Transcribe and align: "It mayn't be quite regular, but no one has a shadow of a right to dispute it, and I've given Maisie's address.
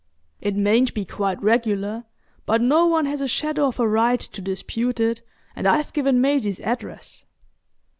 "It 0.41 0.55
mayn't 0.55 0.95
be 0.95 1.05
quite 1.05 1.39
regular, 1.43 2.05
but 2.47 2.59
no 2.59 2.87
one 2.87 3.05
has 3.05 3.21
a 3.21 3.27
shadow 3.27 3.67
of 3.67 3.79
a 3.79 3.87
right 3.87 4.19
to 4.19 4.41
dispute 4.41 4.99
it, 4.99 5.21
and 5.55 5.67
I've 5.67 5.93
given 5.93 6.19
Maisie's 6.19 6.59
address. 6.61 7.23